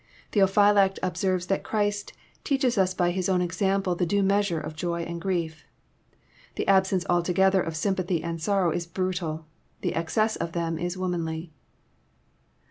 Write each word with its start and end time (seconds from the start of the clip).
Theophylact 0.31 0.97
observes 1.03 1.45
that 1.45 1.61
Christ 1.61 2.13
<* 2.29 2.43
teaches 2.43 2.75
us 2.75 2.91
by 2.95 3.11
His 3.11 3.29
own 3.29 3.39
example 3.39 3.93
the 3.93 4.03
due 4.07 4.23
measure 4.23 4.59
of 4.59 4.75
joy 4.75 5.03
and 5.03 5.21
grief. 5.21 5.63
The 6.55 6.67
absence 6.67 7.05
alto 7.07 7.31
gether 7.33 7.61
of 7.61 7.75
sympathy 7.77 8.23
and 8.23 8.41
sorrow 8.41 8.71
is 8.71 8.87
brutal: 8.87 9.45
the 9.81 9.93
excess 9.93 10.35
of 10.37 10.53
them 10.53 10.79
is 10.79 10.97
womanly." 10.97 11.51